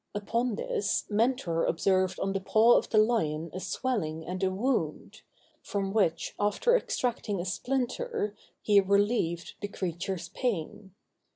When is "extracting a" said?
6.75-7.45